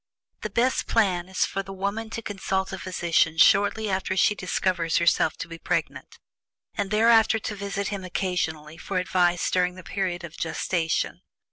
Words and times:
The 0.41 0.49
best 0.49 0.87
plan 0.87 1.29
is 1.29 1.45
for 1.45 1.61
the 1.61 1.71
woman 1.71 2.09
to 2.09 2.23
consult 2.23 2.73
a 2.73 2.79
physician 2.79 3.37
shortly 3.37 3.87
after 3.87 4.17
she 4.17 4.33
discovers 4.33 4.97
herself 4.97 5.37
to 5.37 5.47
be 5.47 5.59
pregnant, 5.59 6.17
and 6.73 6.89
thereafter 6.89 7.37
to 7.37 7.55
visit 7.55 7.89
him 7.89 8.03
occasionally 8.03 8.77
for 8.79 8.97
advice 8.97 9.51
during 9.51 9.75
the 9.75 9.83
period 9.83 10.23
of 10.23 10.35
gestation. 10.35 11.21